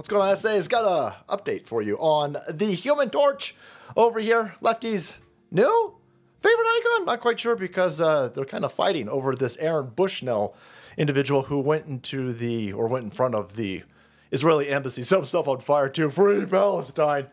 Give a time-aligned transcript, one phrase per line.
[0.00, 0.48] What's going on, SA?
[0.48, 3.54] has got a update for you on the Human Torch
[3.94, 4.54] over here.
[4.62, 5.16] Lefty's
[5.50, 5.94] new
[6.40, 7.04] favorite icon?
[7.04, 10.56] Not quite sure because uh, they're kind of fighting over this Aaron Bushnell
[10.96, 13.82] individual who went into the or went in front of the
[14.30, 17.26] Israeli embassy, set himself on fire to free Palestine.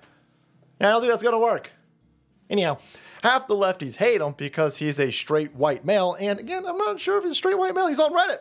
[0.78, 1.72] And I don't think that's gonna work.
[2.50, 2.80] Anyhow,
[3.24, 7.00] half the lefties hate him because he's a straight white male, and again, I'm not
[7.00, 7.88] sure if he's a straight white male.
[7.88, 8.40] He's on Reddit.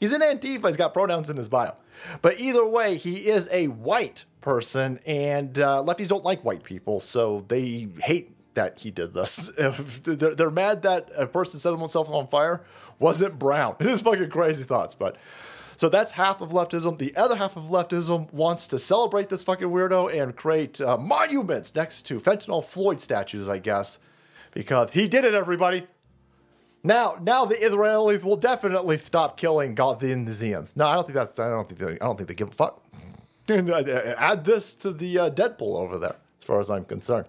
[0.00, 0.66] He's in Antifa.
[0.66, 1.74] He's got pronouns in his bio.
[2.22, 6.98] But either way, he is a white person, and uh, lefties don't like white people,
[6.98, 9.50] so they hate that he did this.
[10.02, 12.64] they're, they're mad that a person set himself on fire
[12.98, 13.76] wasn't brown.
[13.80, 15.16] It is fucking crazy thoughts, but.
[15.76, 16.98] So that's half of leftism.
[16.98, 21.74] The other half of leftism wants to celebrate this fucking weirdo and create uh, monuments
[21.74, 23.98] next to fentanyl Floyd statues, I guess,
[24.52, 25.86] because he did it, everybody.
[26.82, 30.76] Now, now the Israelis will definitely stop killing Gazans.
[30.76, 31.38] No, I don't think that's.
[31.38, 31.78] I don't think.
[31.78, 32.82] They, I don't think they give a fuck.
[33.48, 37.26] Add this to the uh, Deadpool over there, as far as I'm concerned.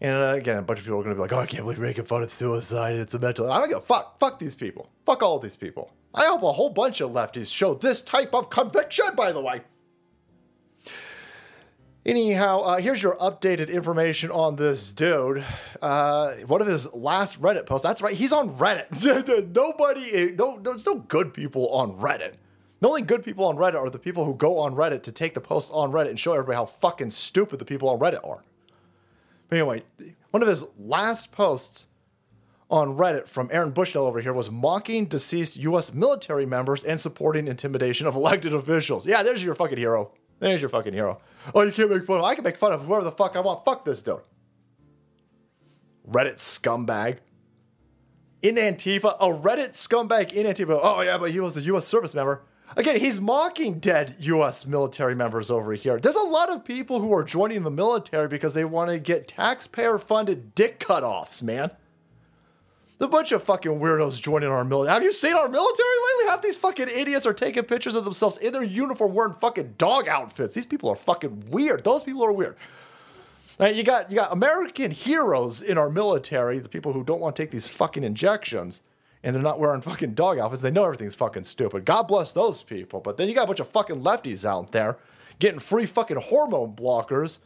[0.00, 1.64] And uh, again, a bunch of people are going to be like, "Oh, I can't
[1.64, 2.94] believe you're making fun of suicide.
[2.94, 4.20] It's a mental." I don't give a fuck.
[4.20, 4.88] Fuck these people.
[5.06, 5.90] Fuck all these people.
[6.14, 9.16] I hope a whole bunch of lefties show this type of conviction.
[9.16, 9.62] By the way.
[12.06, 15.42] Anyhow, uh, here's your updated information on this dude.
[15.80, 17.82] Uh, one of his last Reddit posts.
[17.82, 19.48] That's right, he's on Reddit.
[19.54, 22.34] Nobody, no, there's no good people on Reddit.
[22.80, 25.32] The only good people on Reddit are the people who go on Reddit to take
[25.32, 28.44] the posts on Reddit and show everybody how fucking stupid the people on Reddit are.
[29.48, 29.84] But anyway,
[30.30, 31.86] one of his last posts
[32.70, 35.94] on Reddit from Aaron Bushnell over here was mocking deceased U.S.
[35.94, 39.06] military members and supporting intimidation of elected officials.
[39.06, 40.12] Yeah, there's your fucking hero.
[40.40, 41.20] There's your fucking hero.
[41.54, 42.24] Oh, you can't make fun of.
[42.24, 43.64] I can make fun of whoever the fuck I want.
[43.64, 44.20] Fuck this dude.
[46.08, 47.18] Reddit scumbag.
[48.42, 50.78] In Antifa, a Reddit scumbag in Antifa.
[50.82, 51.86] Oh yeah, but he was a U.S.
[51.86, 52.42] service member.
[52.76, 54.66] Again, he's mocking dead U.S.
[54.66, 55.98] military members over here.
[56.00, 59.28] There's a lot of people who are joining the military because they want to get
[59.28, 61.70] taxpayer-funded dick cutoffs, man.
[63.04, 64.94] The bunch of fucking weirdos joining our military.
[64.94, 66.30] Have you seen our military lately?
[66.30, 70.08] Half these fucking idiots are taking pictures of themselves in their uniform wearing fucking dog
[70.08, 70.54] outfits.
[70.54, 71.84] These people are fucking weird.
[71.84, 72.56] Those people are weird.
[73.60, 77.36] Now, you got you got American heroes in our military, the people who don't want
[77.36, 78.80] to take these fucking injections,
[79.22, 80.62] and they're not wearing fucking dog outfits.
[80.62, 81.84] They know everything's fucking stupid.
[81.84, 83.00] God bless those people.
[83.00, 84.96] But then you got a bunch of fucking lefties out there
[85.38, 87.36] getting free fucking hormone blockers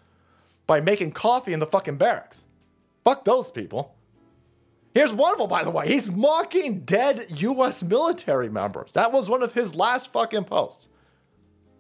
[0.69, 2.43] by making coffee in the fucking barracks.
[3.03, 3.97] Fuck those people.
[4.99, 5.87] Here's one of them, by the way.
[5.87, 7.85] He's mocking dead U.S.
[7.85, 8.95] military members.
[8.95, 10.89] That was one of his last fucking posts.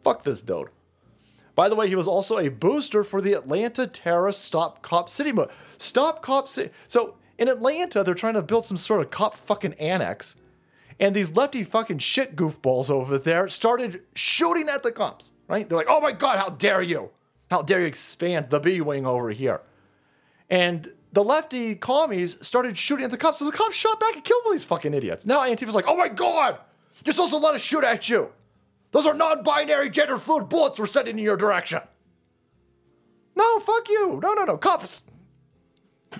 [0.04, 0.68] Fuck this dude.
[1.56, 5.32] By the way, he was also a booster for the Atlanta terrorist Stop Cop City
[5.32, 5.50] movement.
[5.78, 6.70] Stop Cop City.
[6.86, 10.36] So in Atlanta, they're trying to build some sort of cop fucking annex.
[11.00, 15.68] And these lefty fucking shit goofballs over there started shooting at the cops, right?
[15.68, 17.10] They're like, oh my God, how dare you?
[17.50, 19.62] How dare you expand the B Wing over here?
[20.48, 23.38] And the lefty commies started shooting at the cops.
[23.38, 25.26] So the cops shot back and killed all these fucking idiots.
[25.26, 26.58] Now Antifa's like, oh my God,
[27.04, 28.30] you're supposed to let us shoot at you.
[28.92, 31.80] Those are non binary gender fluid bullets we're sending in your direction.
[33.36, 34.18] No, fuck you.
[34.22, 34.56] No, no, no.
[34.56, 35.04] Cops.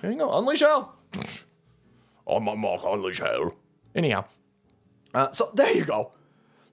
[0.00, 0.36] There you go.
[0.38, 0.96] Unleash hell.
[2.26, 3.56] On my mark, unleash hell.
[3.94, 4.24] Anyhow.
[5.14, 6.12] Uh, so there you go.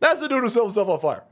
[0.02, 1.24] That's the dude who set himself on fire.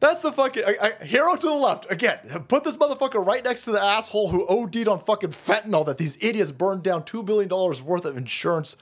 [0.00, 1.90] That's the fucking I, I, hero to the left.
[1.90, 5.98] Again, put this motherfucker right next to the asshole who OD'd on fucking fentanyl that
[5.98, 8.76] these idiots burned down $2 billion worth of insurance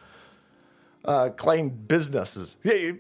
[1.07, 2.57] uh, claim businesses.
[2.63, 2.93] Yeah,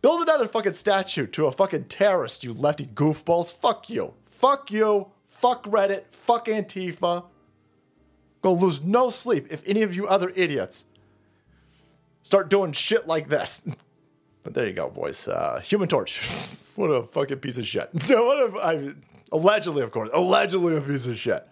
[0.00, 3.52] build another fucking statue to a fucking terrorist, you lefty goofballs.
[3.52, 4.14] Fuck you.
[4.30, 5.12] Fuck you.
[5.28, 6.04] Fuck Reddit.
[6.10, 7.24] Fuck Antifa.
[8.42, 10.84] Go lose no sleep if any of you other idiots
[12.24, 13.62] start doing shit like this.
[14.44, 15.28] But there you go, boys.
[15.28, 16.20] Uh, Human Torch.
[16.76, 17.88] what a fucking piece of shit.
[17.92, 18.94] what a, I,
[19.30, 21.46] allegedly, of course, allegedly a piece of shit.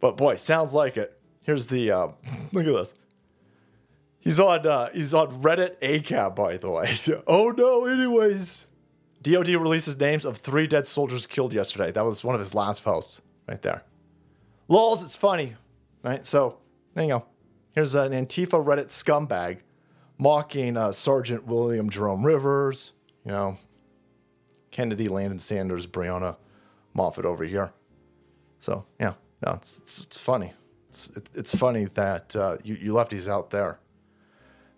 [0.00, 1.18] But boy, sounds like it.
[1.44, 2.08] Here's the uh,
[2.52, 2.94] look at this.
[4.20, 6.94] He's on uh, he's on Reddit ACAB, by the way.
[7.26, 8.66] oh no, anyways.
[9.22, 11.92] DOD releases names of three dead soldiers killed yesterday.
[11.92, 13.82] That was one of his last posts right there.
[14.68, 15.56] Lols, it's funny.
[16.02, 16.26] Right?
[16.26, 16.58] So
[16.94, 17.24] there you go.
[17.72, 19.58] Here's an Antifa Reddit scumbag
[20.18, 22.92] mocking uh, Sergeant William Jerome Rivers,
[23.24, 23.58] you know,
[24.70, 26.36] Kennedy, Landon Sanders, Breonna
[26.96, 27.72] Moffett over here.
[28.58, 29.14] So yeah,
[29.44, 30.52] no, it's it's, it's funny.
[30.88, 33.78] It's it, it's funny that uh, you you lefties out there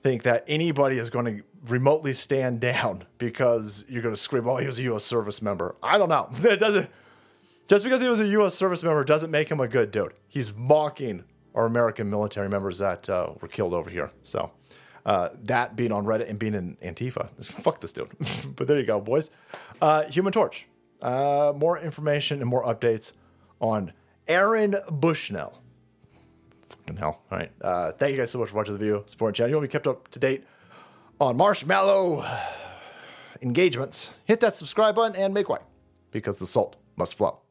[0.02, 4.56] think that anybody is going to remotely stand down because you're going to scream, "Oh,
[4.56, 5.04] he was a U.S.
[5.04, 6.28] service member." I don't know.
[6.50, 6.88] It doesn't.
[7.68, 8.54] Just because he was a U.S.
[8.54, 10.12] service member doesn't make him a good dude.
[10.28, 11.24] He's mocking
[11.54, 14.10] our American military members that uh, were killed over here.
[14.22, 14.50] So
[15.06, 17.30] uh, that being on Reddit and being in Antifa.
[17.44, 18.10] Fuck this dude.
[18.56, 19.30] but there you go, boys.
[19.82, 20.67] Uh, Human Torch.
[21.02, 23.12] uh, more information and more updates
[23.61, 23.93] on
[24.29, 25.58] Aaron Bushnell.
[26.70, 27.20] Fucking hell.
[27.31, 27.50] All right.
[27.61, 29.50] Uh, thank you guys so much for watching the video, supporting the channel.
[29.50, 30.44] You want to be kept up to date
[31.20, 32.25] on marshmallow
[33.43, 34.11] engagements.
[34.25, 35.58] Hit that subscribe button and make way
[36.12, 37.41] because the salt must flow.